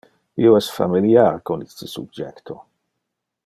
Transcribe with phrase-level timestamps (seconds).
[0.43, 2.61] Io es familiar con iste subjecto.